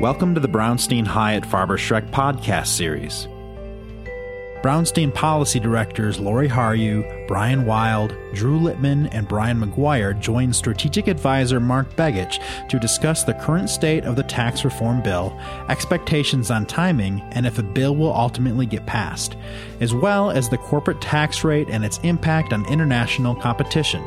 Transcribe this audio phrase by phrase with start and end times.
[0.00, 3.28] Welcome to the Brownstein Hyatt Farber Schreck podcast series.
[4.62, 11.60] Brownstein policy directors Lori Harju, Brian Wild, Drew Littman, and Brian McGuire joined strategic advisor
[11.60, 12.40] Mark Begich
[12.70, 15.38] to discuss the current state of the tax reform bill,
[15.68, 19.36] expectations on timing, and if a bill will ultimately get passed,
[19.80, 24.02] as well as the corporate tax rate and its impact on international competition.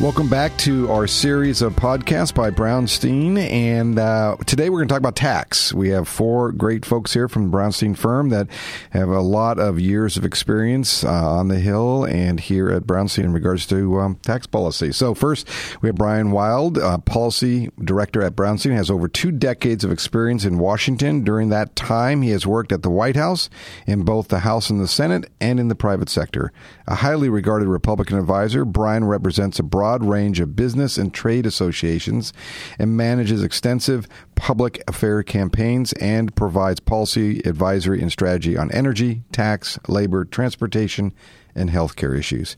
[0.00, 3.36] Welcome back to our series of podcasts by Brownstein.
[3.36, 5.74] And uh, today we're going to talk about tax.
[5.74, 8.48] We have four great folks here from the Brownstein firm that
[8.92, 13.24] have a lot of years of experience uh, on the Hill and here at Brownstein
[13.24, 14.90] in regards to um, tax policy.
[14.90, 15.46] So, first,
[15.82, 20.46] we have Brian Wild, uh, policy director at Brownstein, has over two decades of experience
[20.46, 21.24] in Washington.
[21.24, 23.50] During that time, he has worked at the White House,
[23.86, 26.54] in both the House and the Senate, and in the private sector.
[26.86, 31.44] A highly regarded Republican advisor, Brian represents a broad broad range of business and trade
[31.44, 32.32] associations
[32.78, 39.80] and manages extensive public affair campaigns and provides policy advisory and strategy on energy, tax,
[39.88, 41.12] labor, transportation,
[41.54, 42.56] and healthcare issues.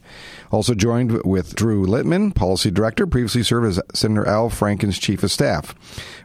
[0.51, 5.31] Also joined with Drew Littman, policy director, previously served as Senator Al Franken's chief of
[5.31, 5.75] staff,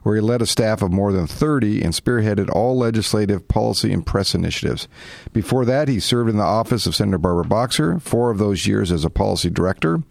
[0.02, 4.06] where he led a staff of more than 30 and spearheaded all legislative, policy, and
[4.06, 4.88] press initiatives.
[5.32, 8.92] Before that, he served in the office of Senator Barbara Boxer, four of those years
[8.92, 10.02] as a policy director.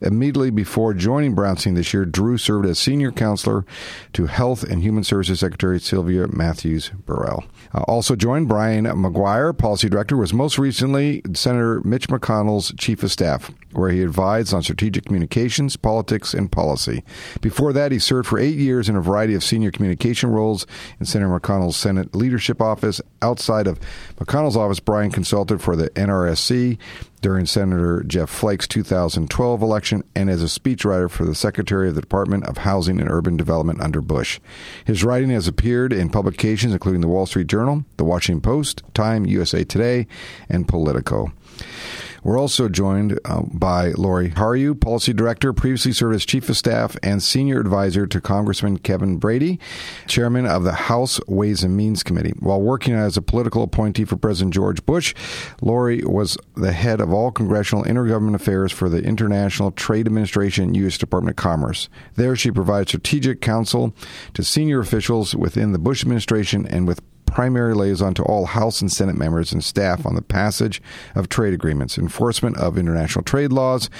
[0.00, 3.64] Immediately before joining Brownstein this year, Drew served as senior counselor
[4.12, 7.44] to Health and Human Services Secretary Sylvia Mathews Burwell.
[7.72, 13.12] Uh, also joined Brian McGuire, policy director, was most recently Senator Mitch McConnell's chief of
[13.12, 17.04] staff, where he advised on strategic communications, politics, and policy.
[17.40, 20.66] Before that, he served for eight years in a variety of senior communication roles
[20.98, 23.00] in Senator McConnell's Senate leadership office.
[23.22, 23.78] Outside of
[24.16, 26.78] McConnell's office, Brian consulted for the NRSC,
[27.24, 32.02] during Senator Jeff Flake's 2012 election and as a speechwriter for the Secretary of the
[32.02, 34.40] Department of Housing and Urban Development under Bush.
[34.84, 39.24] His writing has appeared in publications including the Wall Street Journal, the Washington Post, Time,
[39.24, 40.06] USA Today,
[40.50, 41.32] and Politico.
[42.24, 46.96] We're also joined uh, by Lori Harju, Policy Director, previously served as Chief of Staff
[47.02, 49.60] and Senior Advisor to Congressman Kevin Brady,
[50.06, 52.32] Chairman of the House Ways and Means Committee.
[52.40, 55.14] While working as a political appointee for President George Bush,
[55.60, 60.96] Lori was the head of all congressional intergovernment affairs for the International Trade Administration, U.S.
[60.96, 61.90] Department of Commerce.
[62.14, 63.94] There, she provided strategic counsel
[64.32, 67.02] to senior officials within the Bush administration and with
[67.34, 70.80] primary liaison to all House and Senate members and staff on the passage
[71.16, 73.90] of trade agreements, enforcement of international trade laws,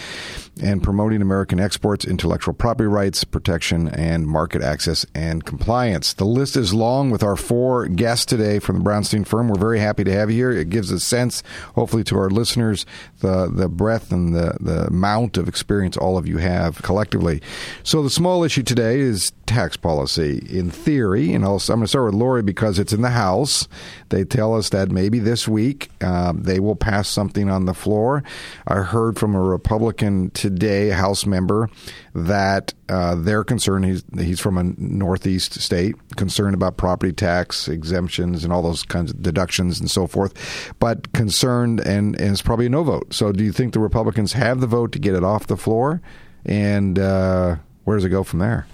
[0.63, 6.13] and promoting American exports, intellectual property rights, protection, and market access and compliance.
[6.13, 9.49] The list is long with our four guests today from the Brownstein firm.
[9.49, 10.51] We're very happy to have you here.
[10.53, 11.43] It gives a sense,
[11.75, 12.87] hopefully, to our listeners,
[13.21, 17.43] the, the breadth and the, the amount of experience all of you have collectively.
[17.83, 20.47] So, the small issue today is tax policy.
[20.49, 23.69] In theory, and I'm going to start with Lori because it's in the House.
[24.09, 28.23] They tell us that maybe this week uh, they will pass something on the floor.
[28.67, 31.71] I heard from a Republican today, a House member,
[32.15, 33.87] that uh, they're concerned.
[33.87, 39.11] He's he's from a Northeast state, concerned about property tax exemptions and all those kinds
[39.11, 40.35] of deductions and so forth,
[40.79, 43.15] but concerned and, and it's probably a no vote.
[43.15, 46.03] So, do you think the Republicans have the vote to get it off the floor?
[46.45, 48.67] And uh, where does it go from there?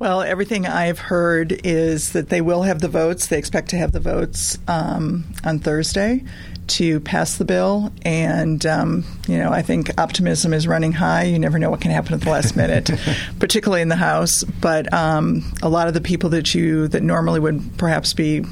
[0.00, 3.28] Well, everything I've heard is that they will have the votes.
[3.28, 6.24] They expect to have the votes um, on Thursday
[6.68, 7.92] to pass the bill.
[8.02, 11.24] And, um, you know, I think optimism is running high.
[11.24, 12.90] You never know what can happen at the last minute,
[13.38, 14.44] particularly in the House.
[14.44, 18.44] But um, a lot of the people that you, that normally would perhaps be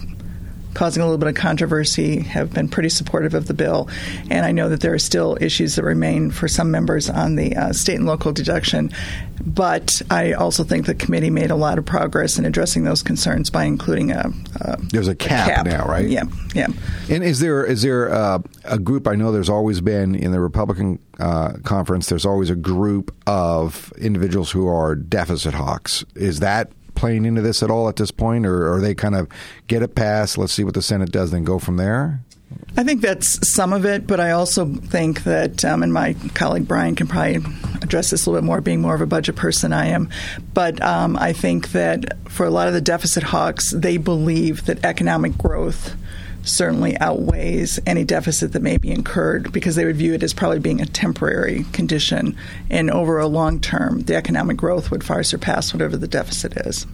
[0.76, 3.88] causing a little bit of controversy, have been pretty supportive of the bill.
[4.30, 7.56] And I know that there are still issues that remain for some members on the
[7.56, 8.92] uh, state and local deduction.
[9.44, 13.48] But I also think the committee made a lot of progress in addressing those concerns
[13.48, 16.08] by including a, a there's a cap, a cap, now, right?
[16.08, 16.66] Yeah, yeah.
[17.08, 19.08] And is there is there uh, a group?
[19.08, 22.08] I know there's always been in the Republican uh, conference.
[22.08, 26.04] There's always a group of individuals who are deficit hawks.
[26.14, 29.28] Is that playing into this at all at this point, or are they kind of
[29.66, 30.36] get it passed?
[30.38, 32.20] Let's see what the Senate does, then go from there.
[32.76, 36.68] I think that's some of it, but I also think that, um, and my colleague
[36.68, 37.36] Brian can probably
[37.82, 40.10] address this a little bit more, being more of a budget person I am.
[40.54, 44.84] But um, I think that for a lot of the deficit hawks, they believe that
[44.84, 45.96] economic growth
[46.46, 50.58] certainly outweighs any deficit that may be incurred because they would view it as probably
[50.58, 52.36] being a temporary condition.
[52.70, 56.86] And over a long term, the economic growth would far surpass whatever the deficit is.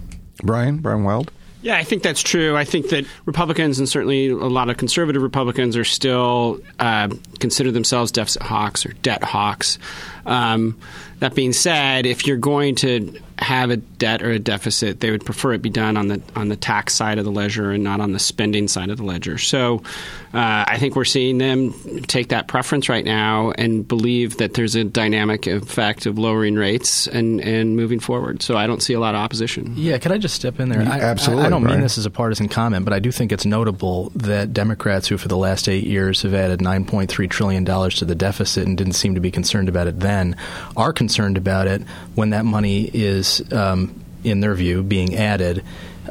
[0.42, 1.30] Brian, Brian Wild?
[1.62, 2.56] Yeah, I think that's true.
[2.56, 7.08] I think that Republicans and certainly a lot of conservative Republicans are still uh,
[7.38, 9.78] consider themselves deficit hawks or debt hawks.
[10.26, 10.78] Um,
[11.20, 15.24] that being said, if you're going to have a debt or a deficit, they would
[15.24, 18.00] prefer it be done on the on the tax side of the ledger and not
[18.00, 19.38] on the spending side of the ledger.
[19.38, 19.82] So,
[20.34, 21.72] uh, I think we're seeing them
[22.02, 27.06] take that preference right now and believe that there's a dynamic effect of lowering rates
[27.06, 28.42] and and moving forward.
[28.42, 29.74] So, I don't see a lot of opposition.
[29.76, 30.80] Yeah, can I just step in there?
[30.82, 31.44] I, Absolutely.
[31.44, 31.78] I, I don't Brian.
[31.78, 35.18] mean this as a partisan comment, but I do think it's notable that Democrats, who
[35.18, 38.94] for the last eight years have added 9.3 trillion dollars to the deficit and didn't
[38.94, 40.11] seem to be concerned about it then,
[40.76, 41.82] are concerned about it
[42.14, 45.64] when that money is, um, in their view, being added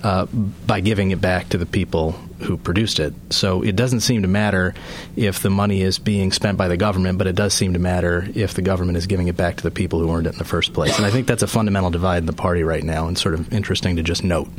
[0.03, 3.13] uh, by giving it back to the people who produced it.
[3.29, 4.73] So it doesn't seem to matter
[5.15, 8.27] if the money is being spent by the government, but it does seem to matter
[8.35, 10.45] if the government is giving it back to the people who earned it in the
[10.45, 10.97] first place.
[10.97, 13.51] And I think that's a fundamental divide in the party right now, and sort of
[13.53, 14.49] interesting to just note.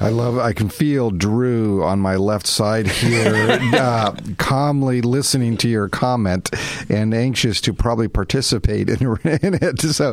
[0.00, 0.38] I love.
[0.38, 6.50] I can feel Drew on my left side here, uh, calmly listening to your comment
[6.88, 9.80] and anxious to probably participate in, in it.
[9.80, 10.12] So,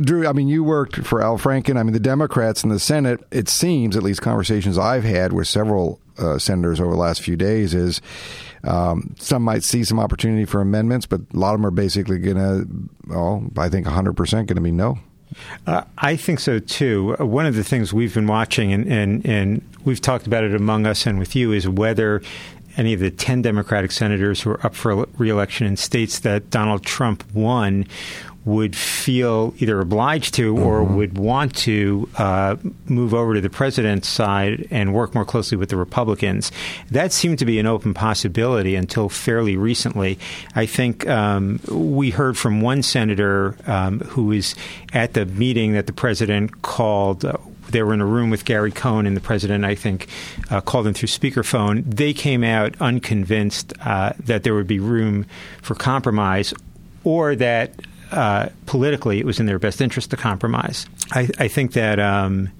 [0.00, 1.78] Drew, I mean, you worked for Al Franken.
[1.78, 3.24] I mean, the Democrats in the Senate.
[3.30, 7.36] It seems, at least conversations I've had with several uh, senators over the last few
[7.36, 8.00] days, is
[8.64, 12.18] um, some might see some opportunity for amendments, but a lot of them are basically
[12.18, 12.68] going to,
[13.06, 14.98] well, I think 100 percent going to be no.
[15.66, 17.16] Uh, I think so too.
[17.20, 20.54] Uh, One of the things we've been watching, and, and, and we've talked about it
[20.54, 22.22] among us and with you, is whether
[22.76, 26.84] any of the 10 Democratic senators who are up for reelection in states that Donald
[26.84, 27.86] Trump won
[28.46, 32.54] would feel either obliged to or would want to uh,
[32.86, 36.52] move over to the president's side and work more closely with the Republicans.
[36.92, 40.18] That seemed to be an open possibility until fairly recently.
[40.54, 44.54] I think um, we heard from one senator um, who was
[44.92, 47.24] at the meeting that the president called.
[47.24, 47.36] Uh,
[47.68, 50.06] they were in a room with Gary Cohn, and the president, I think,
[50.50, 51.82] uh, called them through speakerphone.
[51.84, 55.26] They came out unconvinced uh, that there would be room
[55.62, 56.54] for compromise
[57.02, 57.72] or that
[58.12, 60.86] uh, politically it was in their best interest to compromise.
[61.12, 61.98] I, I think that.
[62.00, 62.50] Um,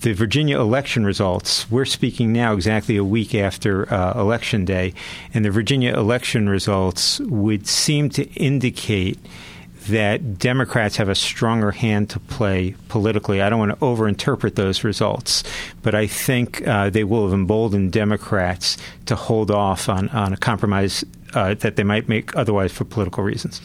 [0.00, 4.94] the Virginia election results, we're speaking now exactly a week after uh, Election Day,
[5.34, 9.18] and the Virginia election results would seem to indicate
[9.88, 13.40] that Democrats have a stronger hand to play politically.
[13.40, 15.42] I don't want to overinterpret those results,
[15.82, 20.36] but I think uh, they will have emboldened Democrats to hold off on, on a
[20.36, 21.04] compromise
[21.34, 23.60] uh, that they might make otherwise for political reasons.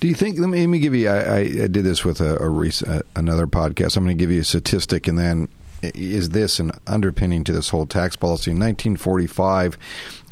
[0.00, 0.38] Do you think?
[0.38, 1.08] Let me, let me give you.
[1.08, 3.96] I, I, did this with a, a rec- uh, another podcast.
[3.96, 5.48] I'm going to give you a statistic, and then
[5.82, 8.50] is this an underpinning to this whole tax policy?
[8.50, 9.78] In 1945,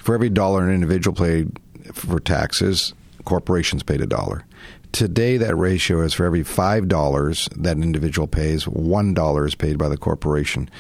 [0.02, 1.58] for every dollar an individual paid
[1.92, 2.94] for taxes,
[3.24, 4.44] corporations paid a dollar.
[4.92, 9.54] Today, that ratio is for every five dollars that an individual pays, one dollar is
[9.54, 10.70] paid by the corporation,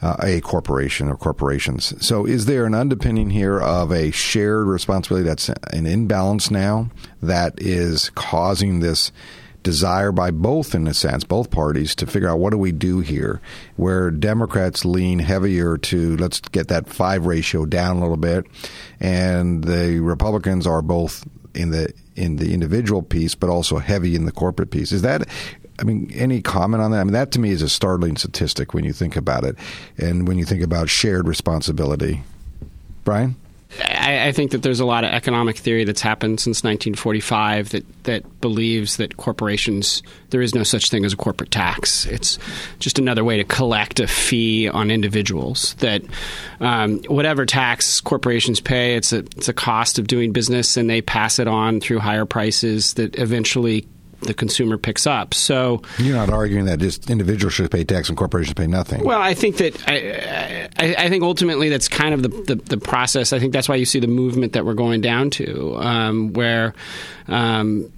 [0.00, 1.94] uh, a corporation or corporations.
[2.06, 6.90] So, is there an underpinning here of a shared responsibility that's an imbalance now
[7.22, 9.12] that is causing this?
[9.64, 13.00] desire by both, in a sense, both parties to figure out what do we do
[13.00, 13.40] here,
[13.76, 18.46] where Democrats lean heavier to let's get that five ratio down a little bit,
[19.00, 24.24] and the Republicans are both in the in the individual piece, but also heavy in
[24.24, 24.92] the corporate piece.
[24.92, 25.28] Is that?
[25.78, 27.00] I mean, any comment on that?
[27.00, 29.56] I mean, that to me is a startling statistic when you think about it,
[29.96, 32.22] and when you think about shared responsibility.
[33.04, 33.36] Brian.
[34.08, 38.04] I, I, think that there's a lot of economic theory that's happened since 1945 that,
[38.04, 42.06] that believes that corporations, there is no such thing as a corporate tax.
[42.06, 42.38] It's
[42.78, 45.74] just another way to collect a fee on individuals.
[45.80, 46.02] That
[46.60, 51.02] um, whatever tax corporations pay, it's a, it's a cost of doing business, and they
[51.02, 53.86] pass it on through higher prices that eventually
[54.20, 55.34] the consumer picks up.
[55.34, 59.04] So you're not arguing that just individuals should pay tax and corporations pay nothing.
[59.04, 62.78] Well, I think that I, I, I think ultimately that's kind of the, the, the
[62.78, 63.32] process.
[63.32, 66.74] I think that's why you see the movement that we're going down to, um, where.
[67.28, 67.92] Um,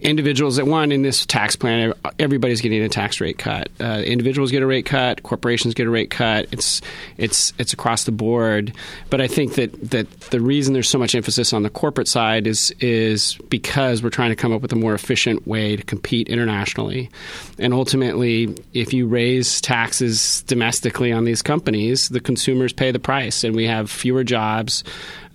[0.00, 3.68] individuals that one in this tax plan everybody's getting a tax rate cut.
[3.80, 6.46] Uh, individuals get a rate cut corporations get a rate cut.
[6.52, 6.82] It's
[7.16, 8.72] it's it's across the board.
[9.10, 12.46] But i think that that the reason there's so much emphasis on the corporate side
[12.46, 16.28] is is because we're trying to come up with a more efficient way to compete
[16.28, 17.10] internationally.
[17.58, 23.44] And ultimately if you raise taxes domestically on these companies the consumers pay the price
[23.44, 24.84] and we have fewer jobs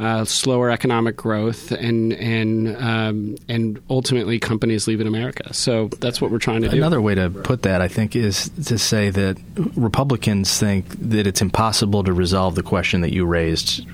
[0.01, 5.53] uh, slower economic growth, and and um, and ultimately companies leaving America.
[5.53, 6.77] So that's what we're trying to do.
[6.77, 9.38] Another way to put that, I think, is to say that
[9.75, 13.86] Republicans think that it's impossible to resolve the question that you raised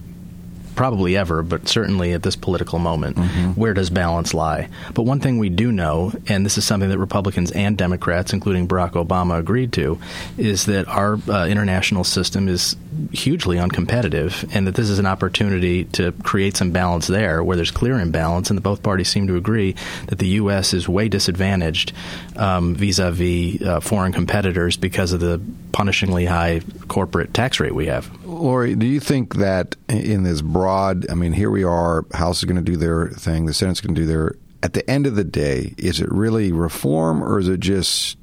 [0.77, 3.51] probably ever, but certainly at this political moment, mm-hmm.
[3.59, 4.69] where does balance lie?
[4.93, 8.67] But one thing we do know, and this is something that Republicans and Democrats, including
[8.67, 9.99] Barack Obama, agreed to,
[10.37, 12.77] is that our uh, international system is
[13.11, 17.71] hugely uncompetitive, and that this is an opportunity to create some balance there where there's
[17.71, 19.75] clear imbalance, and that both parties seem to agree
[20.07, 20.73] that the U.S.
[20.73, 21.91] is way disadvantaged
[22.35, 25.41] um, vis-a-vis uh, foreign competitors because of the
[25.71, 28.09] punishingly high corporate tax rate we have.
[28.39, 32.45] Lori, do you think that in this broad, I mean, here we are, House is
[32.45, 34.35] going to do their thing, the Senate's going to do their.
[34.63, 38.17] At the end of the day, is it really reform or is it just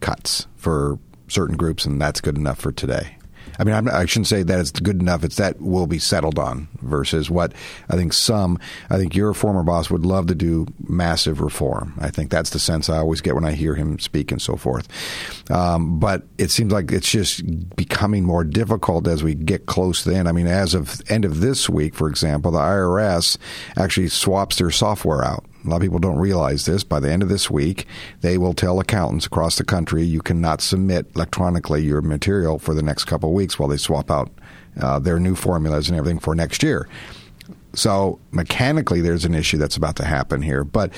[0.00, 3.16] cuts for certain groups and that's good enough for today?
[3.58, 5.24] I mean, I'm, I should not say that it's good enough.
[5.24, 7.52] It's that will be settled on versus what
[7.88, 8.58] I think some,
[8.90, 11.94] I think your former boss would love to do massive reform.
[11.98, 14.56] I think that's the sense I always get when I hear him speak and so
[14.56, 14.88] forth.
[15.50, 17.42] Um, but it seems like it's just
[17.76, 20.28] becoming more difficult as we get close to the end.
[20.28, 23.36] I mean, as of end of this week, for example, the IRS
[23.76, 25.44] actually swaps their software out.
[25.64, 26.82] A lot of people don't realize this.
[26.82, 27.86] By the end of this week,
[28.20, 32.82] they will tell accountants across the country you cannot submit electronically your material for the
[32.82, 34.30] next couple of weeks while they swap out
[34.80, 36.88] uh, their new formulas and everything for next year.
[37.74, 40.64] So mechanically, there's an issue that's about to happen here.
[40.64, 40.92] But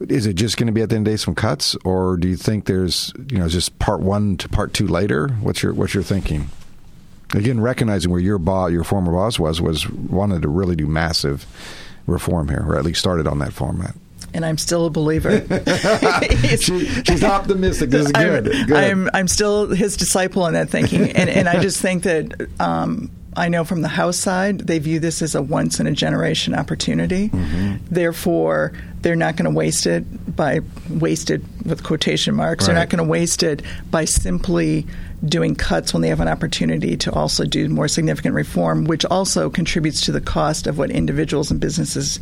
[0.00, 2.16] is it just going to be at the end of the day some cuts, or
[2.16, 5.28] do you think there's you know just part one to part two later?
[5.40, 6.48] What's your what's your thinking?
[7.32, 11.46] Again, recognizing where your boss, your former boss was, was wanted to really do massive
[12.06, 13.94] reform here, or at least started on that format.
[14.32, 15.46] And I'm still a believer.
[16.58, 17.90] she, she's optimistic.
[17.90, 18.48] This is good.
[18.54, 18.76] I'm, good.
[18.76, 22.48] I'm, I'm still his disciple in that thinking, and, and I just think that.
[22.60, 25.92] Um, I know from the House side, they view this as a once in a
[25.92, 27.30] generation opportunity.
[27.30, 27.84] Mm-hmm.
[27.90, 32.62] Therefore, they're not going to waste it by wasted with quotation marks.
[32.62, 32.66] Right.
[32.68, 34.86] They're not going to waste it by simply
[35.26, 39.50] doing cuts when they have an opportunity to also do more significant reform, which also
[39.50, 42.20] contributes to the cost of what individuals and businesses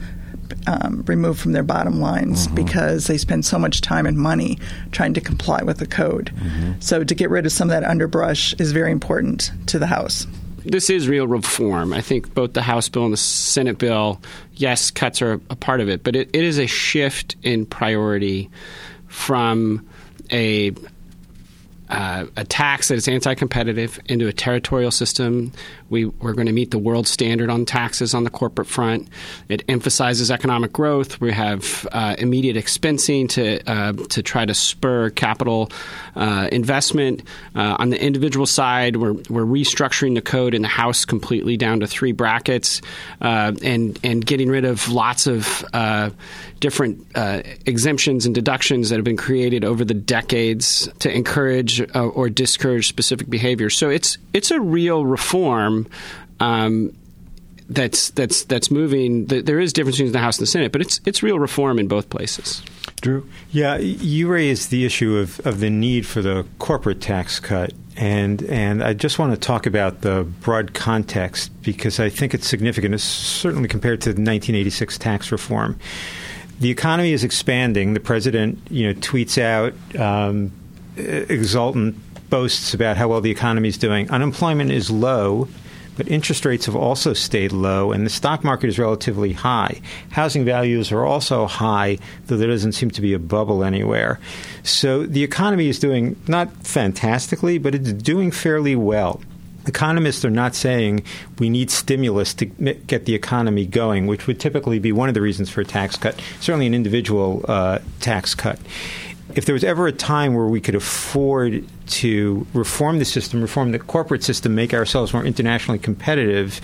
[0.67, 2.57] um, remove from their bottom lines mm-hmm.
[2.57, 4.59] because they spend so much time and money
[4.91, 6.33] trying to comply with the code.
[6.37, 6.73] Mm-hmm.
[6.81, 10.27] So to get rid of some of that underbrush is very important to the House.
[10.65, 11.93] This is real reform.
[11.93, 14.21] I think both the House bill and the Senate bill,
[14.55, 18.49] yes, cuts are a part of it, but it, it is a shift in priority
[19.09, 19.87] from
[20.31, 20.73] a
[21.93, 25.53] uh, a tax that is anti-competitive into a territorial system.
[25.91, 29.09] We, we're going to meet the world standard on taxes on the corporate front.
[29.49, 31.21] It emphasizes economic growth.
[31.21, 35.71] We have uh, immediate expensing to uh, to try to spur capital
[36.17, 37.23] uh, investment.
[37.55, 41.81] Uh, on the individual side, we're we're restructuring the code in the House completely down
[41.81, 42.81] to three brackets,
[43.21, 45.65] uh, and and getting rid of lots of
[46.63, 47.05] different
[47.67, 52.87] exemptions and deductions that have been created over the decades to encourage uh, or discourage
[52.89, 53.69] specific behavior.
[53.69, 55.89] So it's it's a real reform.
[56.41, 56.97] Um,
[57.69, 59.27] that's that's that's moving.
[59.27, 61.89] There is difference between the House and the Senate, but it's it's real reform in
[61.89, 62.63] both places.
[63.01, 67.73] Drew, yeah, you raised the issue of, of the need for the corporate tax cut,
[67.97, 72.47] and and I just want to talk about the broad context because I think it's
[72.47, 75.79] significant, certainly compared to the 1986 tax reform.
[76.63, 77.93] The economy is expanding.
[77.93, 80.53] The president, you know, tweets out um,
[80.97, 81.97] exultant
[82.31, 84.09] boasts about how well the economy is doing.
[84.13, 85.49] Unemployment is low,
[85.97, 89.81] but interest rates have also stayed low, and the stock market is relatively high.
[90.13, 94.21] Housing values are also high, though there doesn't seem to be a bubble anywhere.
[94.63, 99.21] So the economy is doing not fantastically, but it's doing fairly well.
[99.67, 101.05] Economists are not saying
[101.39, 105.21] we need stimulus to get the economy going, which would typically be one of the
[105.21, 108.59] reasons for a tax cut, certainly an individual uh, tax cut.
[109.35, 113.73] If there was ever a time where we could afford to reform the system, reform
[113.73, 116.61] the corporate system, make ourselves more internationally competitive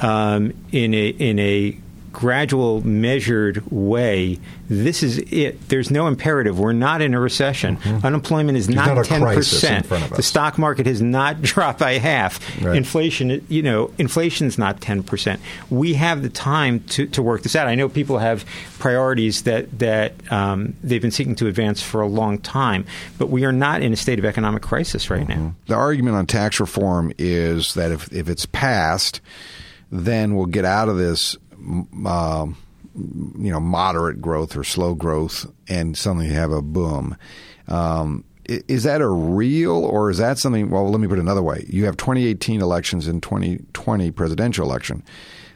[0.00, 1.78] um, in a in a
[2.16, 4.38] gradual, measured way.
[4.70, 5.68] This is it.
[5.68, 6.58] There's no imperative.
[6.58, 7.76] We're not in a recession.
[7.76, 8.06] Mm-hmm.
[8.06, 9.86] Unemployment is There's not ten percent.
[9.86, 12.40] The stock market has not dropped by half.
[12.64, 12.74] Right.
[12.74, 15.42] Inflation, you know, inflation's not ten percent.
[15.68, 17.68] We have the time to, to work this out.
[17.68, 18.46] I know people have
[18.78, 22.86] priorities that that um, they've been seeking to advance for a long time,
[23.18, 25.44] but we are not in a state of economic crisis right mm-hmm.
[25.48, 25.54] now.
[25.66, 29.20] The argument on tax reform is that if if it's passed,
[29.92, 31.36] then we'll get out of this
[32.06, 32.46] uh,
[32.94, 37.16] you know moderate growth or slow growth and suddenly you have a boom.
[37.68, 40.70] Um, is that a real or is that something?
[40.70, 41.64] Well, let me put it another way.
[41.68, 45.02] You have 2018 elections and 2020 presidential election.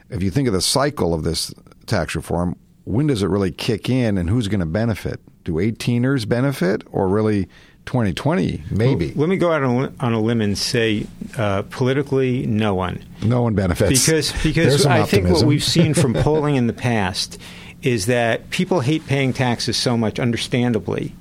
[0.09, 1.53] If you think of the cycle of this
[1.85, 5.21] tax reform, when does it really kick in and who's going to benefit?
[5.43, 7.47] Do 18ers benefit or really
[7.91, 9.07] 2020, maybe.
[9.07, 11.05] Well, let me go out on, on, a limb and say
[11.37, 13.03] uh, politically, no one.
[13.21, 14.05] No one benefits.
[14.05, 17.37] Because, because I think what we've seen from polling in the past
[17.81, 21.13] is that people hate paying taxes so much, understandably,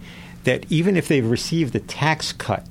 [0.45, 2.65] that even if they've received a tax cut,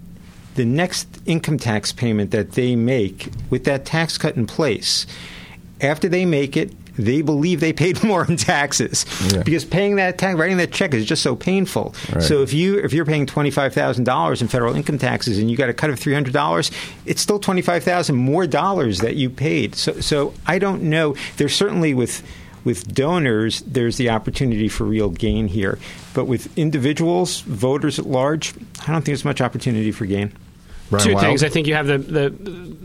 [0.56, 5.06] the next income tax payment that they make with that tax cut in place,
[5.82, 9.44] after they make it, they believe they paid more in taxes Yeah.
[9.44, 11.96] because paying that tax, writing that check is just so painful.
[12.13, 12.22] Right.
[12.24, 15.50] So if you if you're paying twenty five thousand dollars in federal income taxes and
[15.50, 16.72] you got a cut of three hundred dollars,
[17.06, 19.75] it's still twenty five thousand more dollars that you paid.
[19.75, 21.15] So so I don't know.
[21.38, 22.22] There's certainly with
[22.65, 25.79] with donors, there's the opportunity for real gain here,
[26.13, 30.34] but with individuals, voters at large, I don't think there's much opportunity for gain.
[30.89, 31.25] Brian Two Wild?
[31.25, 31.43] things.
[31.43, 32.29] I think you have the, the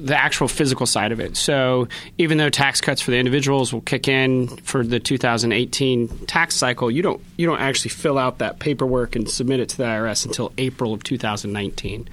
[0.04, 1.36] the actual physical side of it.
[1.36, 6.56] So even though tax cuts for the individuals will kick in for the 2018 tax
[6.56, 9.84] cycle, you don't you don't actually fill out that paperwork and submit it to the
[9.84, 12.08] IRS until April of 2019.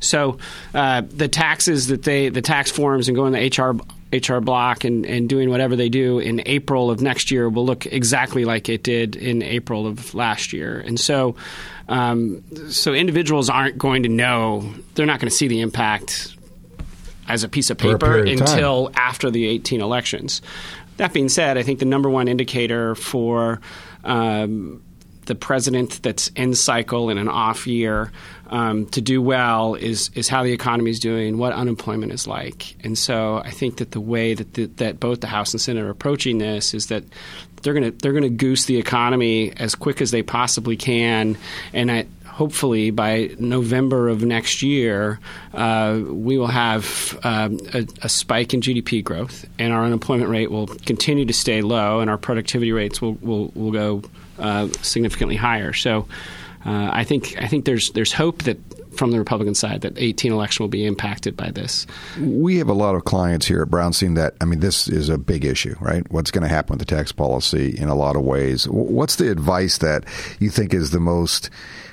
[0.00, 0.38] So
[0.72, 3.78] uh, the taxes that they the tax forms and going the HR
[4.14, 7.86] H&R Block and, and doing whatever they do in April of next year will look
[7.86, 10.78] exactly like it did in April of last year.
[10.78, 11.34] And so,
[11.88, 16.36] um, so individuals aren't going to know, they're not going to see the impact
[17.28, 18.54] as a piece of paper period of time.
[18.56, 20.42] until after the 18 elections.
[20.98, 23.60] That being said, I think the number one indicator for
[24.04, 24.82] um,
[25.26, 28.12] the president that's in cycle in an off year
[28.48, 32.76] um, to do well is is how the economy is doing, what unemployment is like,
[32.84, 35.82] and so I think that the way that the, that both the House and Senate
[35.82, 37.04] are approaching this is that
[37.62, 41.36] they're going to they're going to goose the economy as quick as they possibly can,
[41.72, 45.20] and I, hopefully by November of next year,
[45.52, 50.50] uh, we will have um, a, a spike in GDP growth, and our unemployment rate
[50.50, 54.02] will continue to stay low, and our productivity rates will will, will go
[54.38, 55.72] uh, significantly higher.
[55.72, 56.06] So,
[56.64, 58.58] uh, I think I think there's there's hope that
[58.96, 61.86] from the Republican side that 18 election will be impacted by this.
[62.20, 65.18] We have a lot of clients here at Brownstein that, I mean, this is a
[65.18, 66.10] big issue, right?
[66.10, 68.68] What's going to happen with the tax policy in a lot of ways.
[68.68, 70.04] What's the advice that
[70.38, 71.50] you think is the most,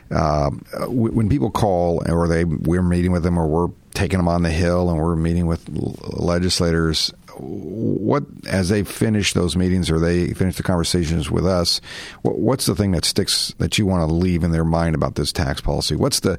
[0.10, 4.44] w- when people call or they, we're meeting with them or we're taking them on
[4.44, 10.34] the Hill and we're meeting with legislators, what, as they finish those meetings or they
[10.34, 11.82] finish the conversations with us,
[12.22, 15.16] what, what's the thing that sticks that you want to leave in their mind about
[15.16, 15.96] this tax policy?
[15.96, 16.38] What's the,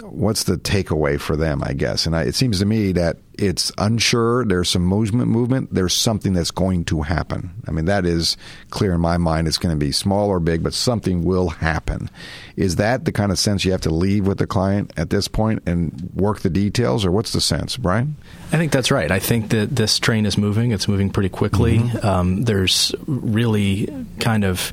[0.00, 2.06] what's the takeaway for them, I guess?
[2.06, 4.44] And I, it seems to me that it's unsure.
[4.44, 5.72] There's some movement, movement.
[5.72, 7.50] There's something that's going to happen.
[7.66, 8.36] I mean, that is
[8.70, 9.48] clear in my mind.
[9.48, 12.10] It's going to be small or big, but something will happen.
[12.56, 15.28] Is that the kind of sense you have to leave with the client at this
[15.28, 18.16] point and work the details, or what's the sense, Brian?
[18.52, 19.10] I think that's right.
[19.10, 20.72] I think that this train is moving.
[20.72, 21.78] It's moving pretty quickly.
[22.02, 24.72] Um, there's really kind of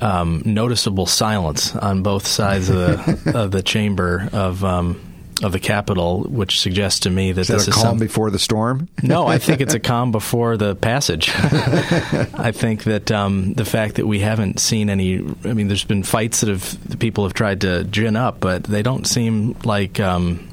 [0.00, 5.00] um, noticeable silence on both sides of the of the chamber of um,
[5.42, 7.98] of the Capitol, which suggests to me that Is that this a is calm some-
[7.98, 8.88] before the storm?
[9.02, 11.30] no, I think it's a calm before the passage.
[11.34, 16.02] I think that um, the fact that we haven't seen any, I mean, there's been
[16.04, 20.00] fights that have the people have tried to gin up, but they don't seem like
[20.00, 20.48] um,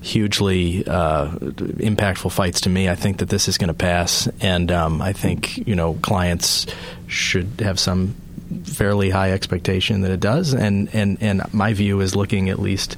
[0.00, 2.88] hugely uh, impactful fights to me.
[2.88, 6.66] I think that this is going to pass, and um, I think you know clients
[7.08, 8.14] should have some
[8.64, 10.54] fairly high expectation that it does.
[10.54, 12.96] And, and, and my view is looking at least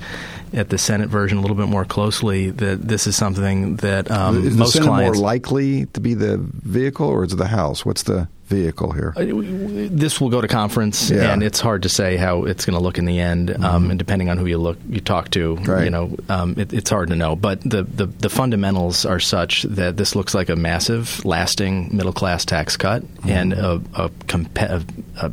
[0.52, 4.44] at the Senate version a little bit more closely that this is something that um,
[4.44, 5.18] is the most Senate clients.
[5.18, 7.84] more likely to be the vehicle, or is it the House?
[7.84, 9.12] What's the vehicle here?
[9.16, 11.32] Uh, this will go to conference, Yeah.
[11.32, 13.50] and it's hard to say how it's going to look in the end.
[13.64, 15.84] Um, and depending on who you look, you talk to, Right.
[15.84, 17.34] you know, um, it, it's hard to know.
[17.36, 22.12] But the, the the fundamentals are such that this looks like a massive, lasting middle
[22.12, 24.82] class tax cut and a a, a,
[25.22, 25.32] a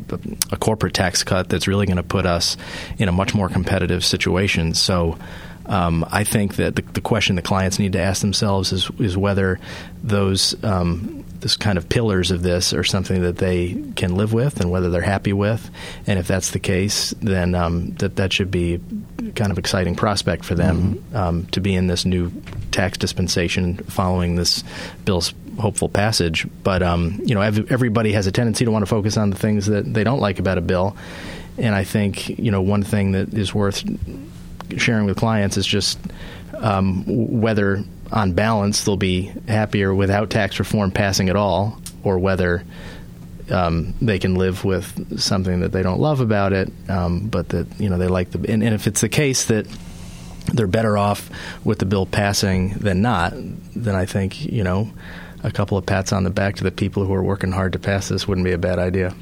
[0.52, 2.56] a corporate tax cut that's really going to put us
[2.98, 4.74] in a much more competitive situation.
[4.74, 5.16] So.
[5.66, 9.16] Um, I think that the, the question the clients need to ask themselves is is
[9.16, 9.58] whether
[10.02, 14.60] those um, this kind of pillars of this are something that they can live with
[14.60, 15.70] and whether they're happy with.
[16.06, 18.80] And if that's the case, then um, that that should be
[19.36, 22.32] kind of exciting prospect for them um, to be in this new
[22.70, 24.64] tax dispensation following this
[25.04, 26.46] bill's hopeful passage.
[26.62, 29.36] But um, you know, ev- everybody has a tendency to want to focus on the
[29.36, 30.96] things that they don't like about a bill.
[31.58, 33.84] And I think you know one thing that is worth
[34.78, 35.98] sharing with clients is just
[36.56, 42.64] um, whether, on balance, they'll be happier without tax reform passing at all, or whether
[43.50, 47.66] um, they can live with something that they don't love about it, um, but that
[47.80, 48.38] you know they like the.
[48.50, 49.66] And, and if it's the case that
[50.52, 51.30] they're better off
[51.64, 54.90] with the bill passing than not, then I think you know
[55.42, 57.78] a couple of pats on the back to the people who are working hard to
[57.78, 59.14] pass this wouldn't be a bad idea.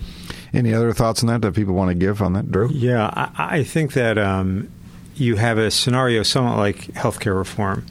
[0.54, 2.68] Any other thoughts on that that people want to give on that, Drew?
[2.70, 4.70] Yeah, I, I think that um,
[5.14, 7.86] you have a scenario somewhat like healthcare reform,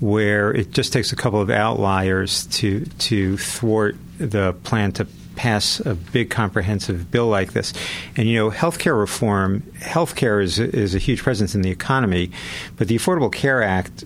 [0.00, 5.80] where it just takes a couple of outliers to to thwart the plan to pass
[5.80, 7.72] a big comprehensive bill like this.
[8.16, 12.30] And you know, healthcare reform, healthcare is is a huge presence in the economy,
[12.76, 14.04] but the Affordable Care Act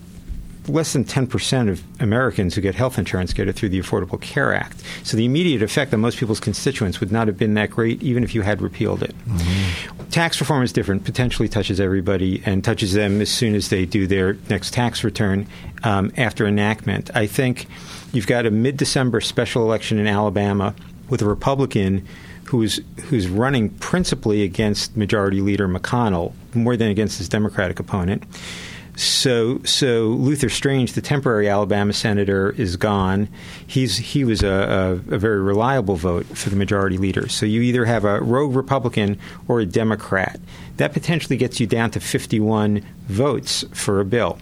[0.69, 4.55] less than 10% of Americans who get health insurance get it through the Affordable Care
[4.55, 4.83] Act.
[5.03, 8.25] So the immediate effect on most people's constituents would not have been that great even
[8.25, 9.15] if you had repealed it.
[9.27, 10.09] Mm-hmm.
[10.11, 14.07] Tax reform is different, potentially touches everybody and touches them as soon as they do
[14.07, 15.47] their next tax return
[15.85, 17.11] um, after enactment.
[17.15, 17.67] I think
[18.13, 20.75] you've got a mid December special election in Alabama
[21.09, 22.07] with a Republican
[22.45, 28.23] who's who's running principally against Majority Leader McConnell more than against his Democratic opponent.
[28.99, 33.29] So, so Luther Strange, the temporary Alabama senator, is gone.
[33.65, 37.29] He's he was a, a, a, very reliable vote for the majority leader.
[37.29, 40.41] So you either have a rogue Republican or a Democrat.
[40.79, 44.37] That potentially gets you down to 51 votes for a bill.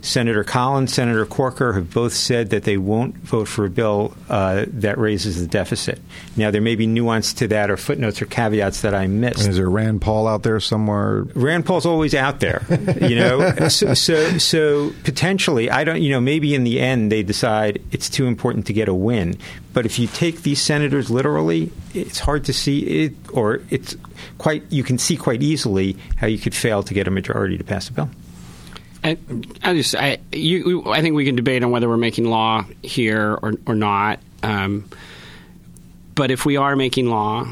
[0.00, 4.64] Senator Collins, Senator Corker have both said that they won't vote for a bill uh,
[4.68, 6.00] that raises the deficit.
[6.36, 9.48] Now, there may be nuance to that or footnotes or caveats that I missed.
[9.48, 11.22] Is there Rand Paul out there somewhere?
[11.34, 12.64] Rand Paul's always out there,
[13.00, 13.50] you know.
[13.68, 18.08] so, so, so potentially, I don't, you know, maybe in the end they decide it's
[18.08, 19.36] too important to get a win.
[19.72, 23.96] But if you take these senators literally, it's hard to see it, or it's
[24.38, 27.64] quite, you can see quite easily how you could fail to get a majority to
[27.64, 28.10] pass a bill.
[29.08, 29.18] I,
[29.62, 33.32] I just I you I think we can debate on whether we're making law here
[33.34, 34.20] or or not.
[34.42, 34.88] Um,
[36.14, 37.46] but if we are making law,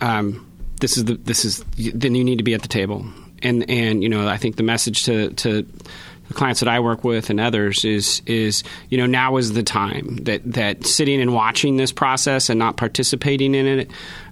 [0.00, 0.46] um,
[0.80, 3.06] this is the this is then you need to be at the table.
[3.42, 5.66] And and you know I think the message to to
[6.28, 9.62] the clients that I work with and others is is you know now is the
[9.62, 13.90] time that that sitting and watching this process and not participating in it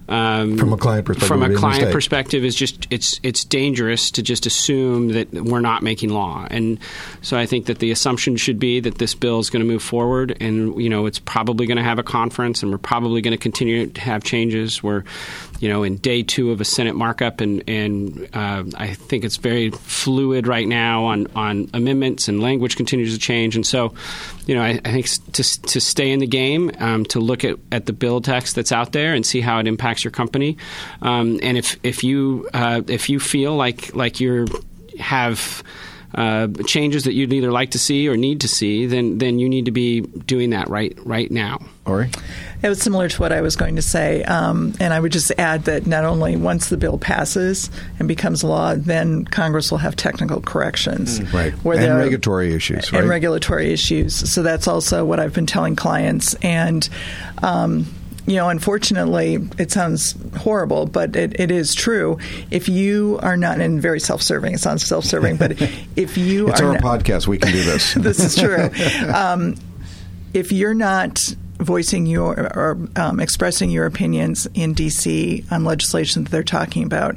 [0.09, 4.23] um, from a client perspective, from a client perspective, is just it's it's dangerous to
[4.23, 6.79] just assume that we're not making law, and
[7.21, 9.83] so I think that the assumption should be that this bill is going to move
[9.83, 13.33] forward, and you know it's probably going to have a conference, and we're probably going
[13.33, 14.81] to continue to have changes.
[14.81, 15.03] We're
[15.59, 19.37] you know in day two of a Senate markup, and and uh, I think it's
[19.37, 23.93] very fluid right now on on amendments, and language continues to change, and so
[24.47, 27.57] you know I, I think to to stay in the game, um, to look at
[27.71, 30.57] at the bill text that's out there and see how it impacts impacts your company.
[31.01, 34.47] Um, and if if you uh, if you feel like like you
[34.99, 35.63] have
[36.15, 39.47] uh, changes that you'd either like to see or need to see, then then you
[39.47, 41.59] need to be doing that right right now.
[41.85, 42.09] Ori?
[42.61, 45.31] It was similar to what I was going to say, um, and I would just
[45.37, 49.95] add that not only once the bill passes and becomes law, then Congress will have
[49.95, 51.33] technical corrections, mm.
[51.33, 52.99] right, where and regulatory issues, right?
[52.99, 54.13] and regulatory issues.
[54.31, 56.87] So that's also what I've been telling clients, and
[57.41, 57.85] um,
[58.29, 62.19] you know, unfortunately, it sounds horrible, but it, it is true.
[62.51, 65.59] If you are not, and very self serving, it sounds self serving, but
[65.95, 66.75] if you it's are.
[66.75, 67.93] It's our not, podcast, we can do this.
[67.95, 68.69] this is true.
[69.09, 69.55] Um,
[70.33, 71.19] if you're not
[71.57, 77.15] voicing your or um, expressing your opinions in DC on legislation that they're talking about,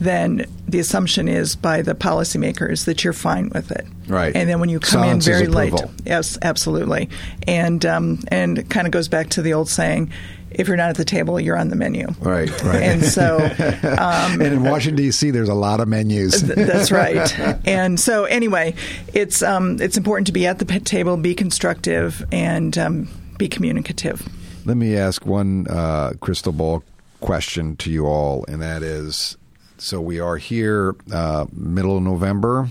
[0.00, 3.86] then the assumption is by the policymakers that you're fine with it.
[4.06, 4.34] Right.
[4.34, 7.08] And then when you come Silence in very late, yes, absolutely.
[7.46, 10.12] And um, and it kind of goes back to the old saying,
[10.50, 12.08] if you're not at the table, you're on the menu.
[12.20, 12.82] Right, right.
[12.88, 13.44] And so, um,
[14.40, 16.42] and in Washington D.C., there's a lot of menus.
[16.42, 17.34] th- that's right.
[17.66, 18.74] And so, anyway,
[19.12, 24.26] it's um, it's important to be at the table, be constructive, and um, be communicative.
[24.64, 26.82] Let me ask one uh, crystal ball
[27.20, 29.36] question to you all, and that is:
[29.78, 32.68] so we are here, uh, middle of November.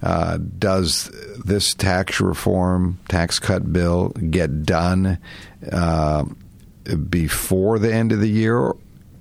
[0.00, 1.10] Uh, does
[1.44, 5.18] this tax reform, tax cut bill get done
[5.72, 6.24] uh,
[7.10, 8.72] before the end of the year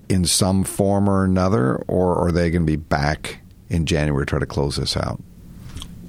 [0.07, 4.29] in some form or another, or are they going to be back in January to
[4.29, 5.21] try to close this out?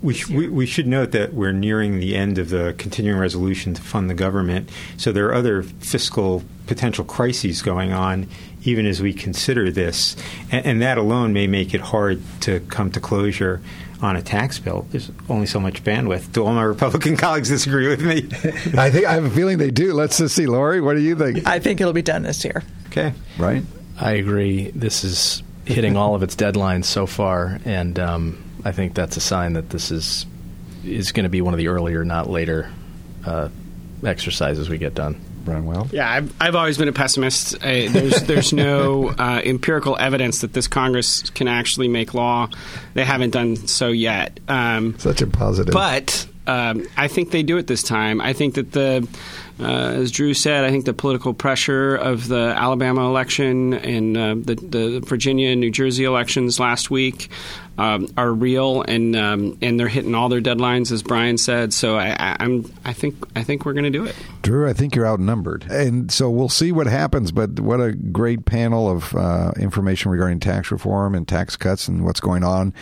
[0.00, 3.74] We, sh- we, we, should note that we're nearing the end of the continuing resolution
[3.74, 4.70] to fund the government.
[4.96, 8.28] So there are other fiscal potential crises going on
[8.64, 10.16] even as we consider this.
[10.50, 13.62] And, and, that alone may make it hard to come to closure
[14.00, 14.87] on a tax bill.
[14.90, 16.32] There's only so much bandwidth.
[16.32, 18.28] Do all my Republican colleagues disagree with me?
[18.78, 19.92] I think I have a feeling they do.
[19.92, 20.80] Let's just see, Lori.
[20.80, 21.46] What do you think?
[21.46, 22.62] I think it'll be done this year.
[22.88, 23.62] Okay, right.
[24.00, 24.70] I agree.
[24.70, 29.21] This is hitting all of its deadlines so far, and um, I think that's a
[29.21, 30.27] sign that this is
[30.85, 32.71] is going to be one of the earlier, not later,
[33.27, 33.49] uh,
[34.05, 35.21] exercises we get done.
[35.44, 35.92] Brian Wild?
[35.92, 37.57] Yeah, I've, I've always been a pessimist.
[37.64, 42.51] I, there's there's no uh, empirical evidence that this Congress can actually make law.
[42.94, 44.38] They haven't done so yet.
[44.49, 45.73] Um, Such a positive.
[45.73, 48.21] But um, I think they do it this time.
[48.21, 49.09] I think that the
[49.61, 54.35] Uh, as Drew said, I think the political pressure of the Alabama election and uh,
[54.35, 57.29] the, the Virginia and New Jersey elections last week
[57.77, 61.73] um, are real, and um, and they're hitting all their deadlines, as Brian said.
[61.73, 64.16] So I, am I think I think we're going to do it.
[64.42, 67.31] Drew, I think you're outnumbered, and so we'll see what happens.
[67.31, 72.05] But what a great panel of uh, information regarding tax reform and tax cuts and
[72.05, 72.75] what's going on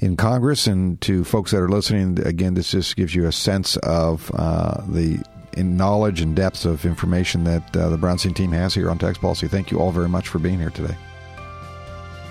[0.00, 0.66] in Congress.
[0.66, 4.82] And to folks that are listening, again, this just gives you a sense of uh,
[4.88, 5.22] the
[5.54, 9.18] in knowledge and depth of information that uh, the Brownstein team has here on tax
[9.18, 9.48] policy.
[9.48, 10.96] Thank you all very much for being here today.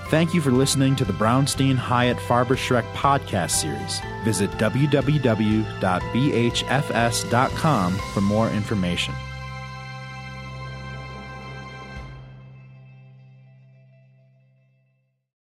[0.09, 4.01] Thank you for listening to the Brownstein Hyatt Farber Schreck podcast series.
[4.25, 5.77] Visit www.bhfs.com
[8.13, 9.13] for more information.